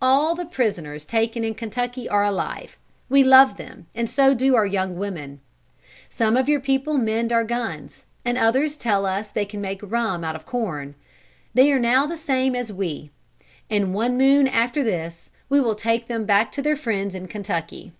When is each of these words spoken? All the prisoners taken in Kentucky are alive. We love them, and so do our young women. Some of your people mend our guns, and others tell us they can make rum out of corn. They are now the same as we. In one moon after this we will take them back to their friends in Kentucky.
All 0.00 0.34
the 0.34 0.46
prisoners 0.46 1.04
taken 1.04 1.44
in 1.44 1.52
Kentucky 1.54 2.08
are 2.08 2.24
alive. 2.24 2.78
We 3.10 3.22
love 3.22 3.58
them, 3.58 3.84
and 3.94 4.08
so 4.08 4.32
do 4.32 4.54
our 4.54 4.64
young 4.64 4.96
women. 4.96 5.40
Some 6.08 6.38
of 6.38 6.48
your 6.48 6.58
people 6.60 6.94
mend 6.94 7.32
our 7.34 7.44
guns, 7.44 8.06
and 8.24 8.38
others 8.38 8.78
tell 8.78 9.04
us 9.04 9.28
they 9.28 9.44
can 9.44 9.60
make 9.60 9.80
rum 9.82 10.24
out 10.24 10.36
of 10.36 10.46
corn. 10.46 10.94
They 11.52 11.70
are 11.70 11.78
now 11.78 12.06
the 12.06 12.16
same 12.16 12.56
as 12.56 12.72
we. 12.72 13.10
In 13.68 13.92
one 13.92 14.16
moon 14.16 14.48
after 14.48 14.82
this 14.82 15.28
we 15.50 15.60
will 15.60 15.74
take 15.74 16.08
them 16.08 16.24
back 16.24 16.50
to 16.52 16.62
their 16.62 16.76
friends 16.76 17.14
in 17.14 17.28
Kentucky. 17.28 17.92